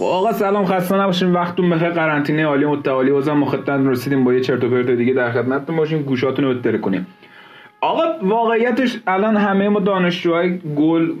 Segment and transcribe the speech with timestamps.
[0.00, 1.32] خب آقا سلام خسته نباشین.
[1.32, 1.90] وقتتون بخیر.
[1.90, 3.10] قرنطینه عالی متعالی.
[3.10, 6.02] بازم ما خدمت رسیدیم با یه چرت و پرت دیگه در خدمتتون باشیم.
[6.02, 7.06] گوشاتون رو بتره کنیم.
[7.80, 11.12] آقا واقعیتش الان همه ما دانشجوهای گل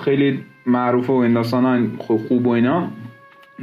[0.00, 2.88] خیلی معروف و این داستانا خوب و اینا.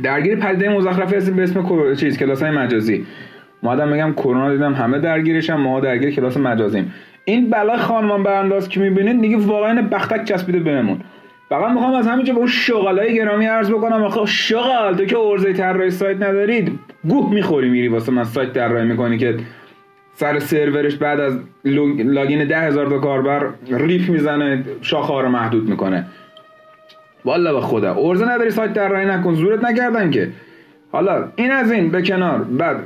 [0.03, 3.05] درگیر پدیده مزخرفی هستیم به اسم چیز کلاس های مجازی.
[3.63, 6.93] ما آدم میگم کرونا دیدم همه درگیرشم ما درگیر کلاس مجازیم.
[7.25, 10.99] این بلا خانمان برانداز که می‌بینید دیگه واقعا بختک چسبیده بهمون.
[11.49, 14.03] فقط می‌خوام از همینجا به اون شغلای گرامی عرض بکنم.
[14.03, 18.85] آخه شغل تو که ارزه طراحی سایت ندارید گوه می‌خوری میری واسه من سایت طراحی
[18.85, 19.37] می‌کنی که
[20.13, 21.39] سر سرورش بعد از
[21.97, 26.05] لاگین ده هزار تا کاربر ریپ می‌زنه شاخه رو محدود می‌کنه.
[27.25, 27.95] والا به خدا.
[27.95, 29.33] ارزه نداری سایت طراحی نکن.
[29.33, 30.29] زورت نکردن که.
[30.91, 31.89] حالا این از این.
[31.91, 32.43] به کنار.
[32.43, 32.77] بعد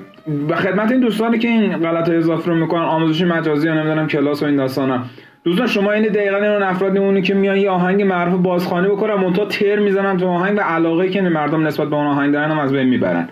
[0.48, 4.44] به خدمت این دوستانی که این غلط اضافه رو می‌کنن آموزش مجازی یا نمی‌دونم کلاس
[4.44, 5.00] و این داستانا.
[5.44, 9.46] دوستان شما این دقیقا این افراد میمونی که میان یه آهنگ معروف بازخوانی بکنن منتها
[9.46, 12.74] تر می‌زنن تو آهنگ و علاقه که مردم نسبت به اون آهنگ دارن هم از
[12.74, 13.30] بین می‌برن.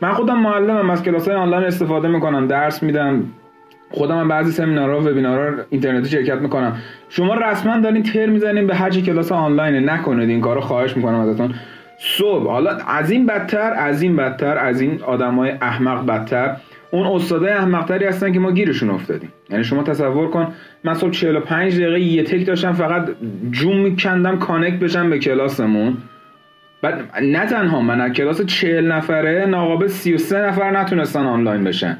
[0.00, 3.22] من خودم معلمم از کلاس های آنلاین استفاده می‌کنم درس میدم.
[3.90, 6.76] خودم هم بعضی سمینارها و وبینارها اینترنتی شرکت می‌کنم.
[7.08, 11.54] شما رسما دارین تر می‌زنین به هر کلاس آنلاین نکنید این کارو خواهش می‌کنم ازتون.
[11.98, 12.50] صبح.
[12.50, 16.56] حالا از این بدتر از این بدتر از این آدمای احمق بدتر.
[16.90, 19.32] اون استادای احمقتری هستن که ما گیرشون افتادیم.
[19.50, 23.08] یعنی شما تصور کن من صبح 45 دقیقه یه تک داشتم فقط
[23.50, 25.96] جوم میکندم کانکت بشم به کلاسمون.
[26.82, 31.98] بعد نه تنها من از کلاس 40 نفره ناقابل 33 نفر نتونستن آنلاین بشن.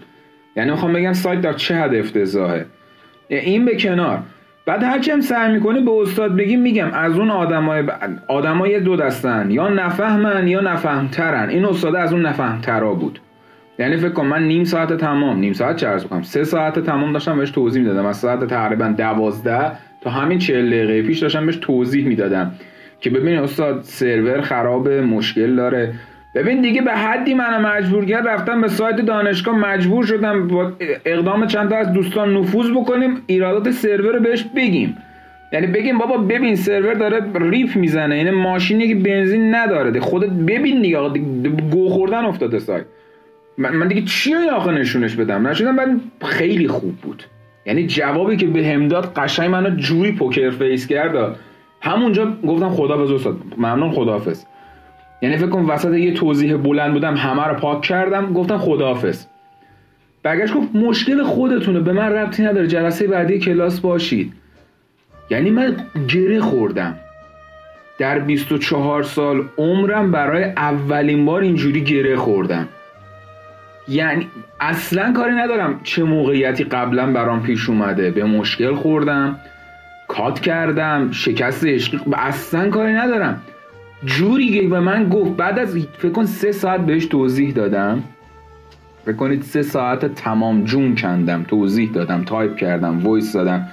[0.56, 2.66] یعنی می‌خوام بگم سایت در چه حد افتضاحه.
[3.28, 4.18] این به کنار.
[4.66, 7.84] بعد هرچی هم سعی می‌کنی به استاد بگیم میگم از اون آدمای.
[8.28, 11.48] آدمای دو دستن یا نفهمن یا نفهمترن.
[11.48, 13.20] این استاد از اون نفهمترا بود.
[13.78, 17.38] یعنی فکر کن من نیم ساعت تمام نیم ساعت چه بکنم سه ساعت تمام داشتم
[17.38, 18.06] بهش توضیح می‌دادم.
[18.06, 22.52] از ساعت تقریبا دوازده تا همین چهل دقیقه پیش داشتم بهش توضیح می‌دادم.
[23.00, 25.94] که ببین استاد سرور خراب مشکل داره.
[26.36, 30.72] ببین دیگه به حدی منو مجبور کرد رفتم به سایت دانشگاه مجبور شدم با
[31.04, 34.96] اقدام چند تا از دوستان نفوذ بکنیم ایرادات سرور رو بهش بگیم.
[35.52, 40.00] یعنی بگیم بابا ببین سرور داره ریف می‌زنه یعنی ماشینی که بنزین نداره.
[40.00, 41.08] خودت ببین دیگه
[41.70, 42.84] گو خوردن افتاده سایت.
[43.58, 45.88] من دیگه چی آخه نشونش بدم؟ نشونم بعد
[46.24, 47.22] خیلی خوب بود.
[47.66, 51.36] یعنی جوابی که بهم داد قشنگ منو جوری poker face کرد.
[51.80, 54.44] همونجا گفتم خدا استاد ممنون خداحافظ.
[55.22, 59.26] یعنی فکر کن وسط یه توضیح بلند بودم همه رو پاک کردم گفتم خداحافظ.
[60.22, 64.32] برگشت گفت مشکل خودتونه به من ربطی نداره جلسه بعدی کلاس باشید.
[65.30, 65.76] یعنی من
[66.08, 66.96] گره خوردم.
[67.98, 72.68] در 24 سال عمرم برای اولین بار اینجوری گره خوردم.
[73.88, 74.28] یعنی
[74.60, 78.10] اصلا کاری ندارم چه موقعیتی قبلا برام پیش اومده.
[78.10, 79.36] به مشکل خوردم
[80.08, 83.42] cut کردم شکست عشقی اصلا کاری ندارم.
[84.04, 88.02] جوری به من گفت بعد از فکر کن سه ساعت بهش توضیح دادم.
[89.04, 93.68] فکر کنید سه ساعت تمام جون کندم توضیح دادم تایپ کردم voice دادم.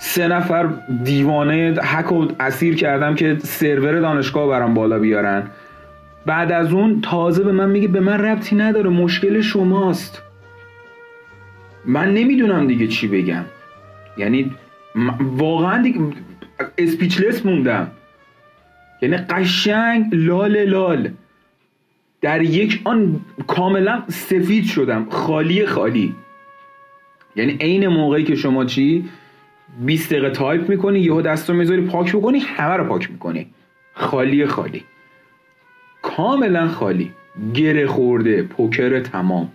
[0.00, 0.68] سه نفر
[1.04, 5.42] دیوانه هک و اسیر کردم که سرور دانشگاه برام بالا بیارن.
[6.26, 10.22] بعد از اون تازه به من میگه به من ربطی نداره مشکل شماست.
[11.84, 13.44] من نمی‌دونم دیگه چی بگم.
[14.16, 14.54] یعنی
[15.20, 16.00] واقعا دیگه
[16.78, 17.90] اسپیچلس موندم.
[19.02, 21.10] یعنی قشنگ لال لال.
[22.20, 25.06] در یک آن کاملا سفید شدم.
[25.10, 26.14] خالی خالی.
[27.36, 29.08] یعنی عین موقعی که شما چی؟
[29.86, 33.46] 20 دقیقه تایپ می‌کنی یهو دست رو می‌ذاری پاک بکنی همه رو پاک می‌کنی.
[33.94, 34.84] خالی خالی.
[36.02, 37.12] کاملا خالی.
[37.54, 39.52] گره خورده poker تمام.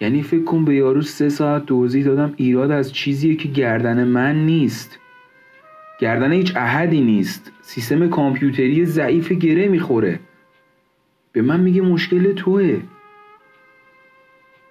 [0.00, 4.46] یعنی فکر کن به یارو سه ساعت توضیح دادم ایراد از چیزیه که گردن من
[4.46, 4.98] نیست.
[6.00, 7.52] گردن هیچ احدی نیست.
[7.62, 10.20] سیستم کامپیوتری ضعیف گره می‌خوره.
[11.32, 12.80] به من میگه مشکل توه.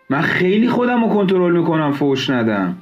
[0.09, 2.77] من خیلی خودم رو کنترل می‌کنم فوش ندم.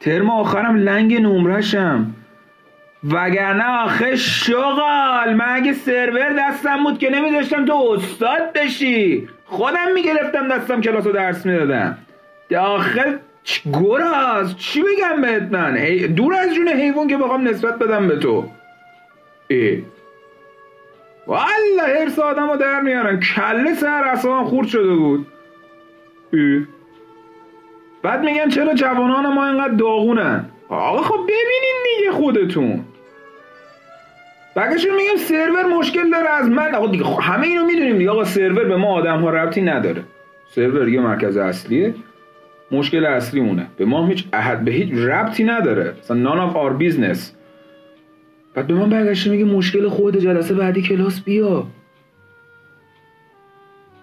[0.00, 2.14] ترم آخرم لنگ نمرشم
[3.04, 5.34] وگرنه آخه شغال.
[5.34, 9.28] من اگه سرور دستم بود که نمیداشتم تو استاد بشی.
[9.44, 11.98] خودم می‌گرفتم دستم کلاس رو درس می‌دادم.
[12.48, 13.16] داخل
[13.72, 15.74] گراز چی بگم بهت من؟
[16.06, 18.48] دور از جون حیوان که بخوام نسبت بدم به تو.
[19.48, 19.82] ای.
[21.26, 23.20] والا هرس آدم رو در میارن.
[23.20, 25.26] کله سر اصلا خورد شده بود.
[26.32, 26.66] ای.
[28.02, 32.84] بعد میگن چرا جوانان ما اینقدر داغونن؟ آقا خب ببینین دیگه خودتون.
[34.56, 36.74] بقیشون میگم سرور مشکل داره از من.
[36.74, 38.10] آقا دیگه همه اینو می‌دونیم دیگه.
[38.10, 40.02] آقا سرور به ما آدم ها ربطی نداره.
[40.54, 41.94] سرور یه مرکز اصلیه.
[42.72, 45.94] مشکل اصلی مونه به ما هیچ احد به هیچ ربطی نداره.
[45.98, 47.18] مثلا none of our business.
[48.54, 51.66] بعد به من برگشته میگه مشکل خود جلسه بعدی کلاس بیا.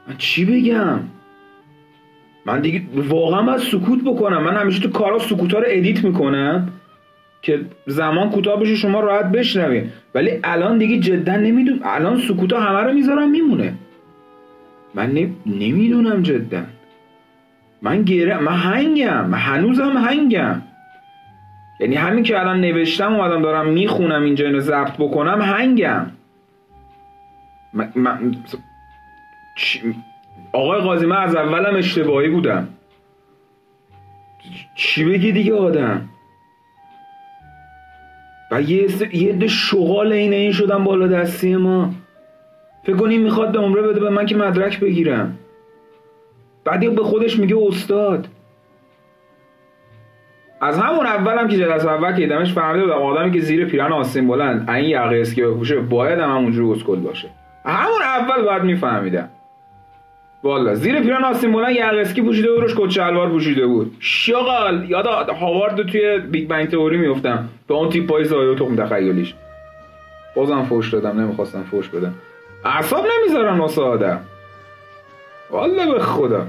[0.07, 0.99] من چی بگم؟
[2.45, 4.43] من دیگه واقعا باید سکوت بکنم.
[4.43, 6.69] من همیشه تو کارا سکوت رو ادیت می‌کنم
[7.41, 9.89] که زمان کوتاه بشه شما راحت بشنوین.
[10.15, 11.79] ولی الان دیگه جدا نمی‌دونم.
[11.83, 13.73] الان سکوت ها همه رو می‌ذارم میمونه.
[14.93, 16.63] من نمی‌دونم جدا.
[17.81, 19.25] من گیره من هنگم.
[19.25, 20.61] من هنوزم هنگم.
[21.79, 26.05] یعنی همین که الان نوشتم اومدم دارم می‌خونم اینجا اینو ضبط بکنم هنگم.
[27.73, 28.35] من...
[30.53, 32.67] آقای قاضی من از اولم اشتباهی بودم.
[34.75, 36.09] چی بگی دیگه آدم؟
[38.51, 41.93] و یه یه ده شغال این این شدم بالا دستی ما.
[42.83, 45.38] فکر کنیم می‌خواد نمره بده به من که مدرک بگیرم.
[46.69, 48.27] بعد به خودش میگه استاد.
[50.61, 54.27] از همون اولم که جلسه اول که دیدمش فهمیده بودم آدمی که زیر پیرن آستین
[54.27, 57.29] بلند این یقه اسکی بپوشه باید هم همونجور اسکل باشه.
[57.65, 59.29] همون اول باید میفهمیدم.
[60.43, 63.95] والا زیر پیران آستین بلند یقه اسکی پوشیده بود روش کت پوشیده بود.
[63.99, 69.35] شغال یاد هاوارد توی Big Bang Theory میفتم به اون تیپ پای زایو تخم تخیلیش.
[70.35, 72.13] بازم فوش دادم نمی‌خواستم فوش بدم.
[72.65, 74.19] اعصاب نمی‌ذارن واسه آدم.
[75.51, 76.47] والا به خدا.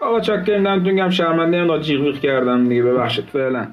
[0.00, 3.66] آقا چکر دمتون گم شرمنده اینقدر جیغ کردم دیگه ببخشید فعلا.